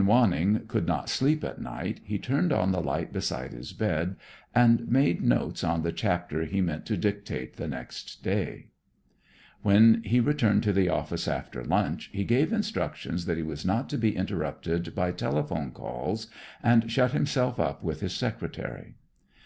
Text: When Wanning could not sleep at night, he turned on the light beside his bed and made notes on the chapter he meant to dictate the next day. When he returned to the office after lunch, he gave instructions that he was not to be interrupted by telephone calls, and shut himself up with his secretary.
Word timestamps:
When 0.00 0.06
Wanning 0.06 0.62
could 0.66 0.86
not 0.86 1.10
sleep 1.10 1.44
at 1.44 1.60
night, 1.60 2.00
he 2.02 2.18
turned 2.18 2.54
on 2.54 2.72
the 2.72 2.80
light 2.80 3.12
beside 3.12 3.52
his 3.52 3.74
bed 3.74 4.16
and 4.54 4.90
made 4.90 5.20
notes 5.22 5.62
on 5.62 5.82
the 5.82 5.92
chapter 5.92 6.44
he 6.44 6.62
meant 6.62 6.86
to 6.86 6.96
dictate 6.96 7.56
the 7.56 7.68
next 7.68 8.22
day. 8.24 8.68
When 9.60 10.02
he 10.02 10.18
returned 10.18 10.62
to 10.62 10.72
the 10.72 10.88
office 10.88 11.28
after 11.28 11.62
lunch, 11.62 12.08
he 12.14 12.24
gave 12.24 12.50
instructions 12.50 13.26
that 13.26 13.36
he 13.36 13.42
was 13.42 13.66
not 13.66 13.90
to 13.90 13.98
be 13.98 14.16
interrupted 14.16 14.94
by 14.94 15.12
telephone 15.12 15.70
calls, 15.70 16.28
and 16.62 16.90
shut 16.90 17.12
himself 17.12 17.60
up 17.60 17.82
with 17.84 18.00
his 18.00 18.14
secretary. 18.14 18.94